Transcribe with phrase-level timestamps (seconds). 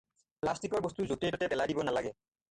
[0.43, 2.15] প্লাষ্টিকৰ বস্তু য'তে-ত'তে পলাই দিব নালাগে।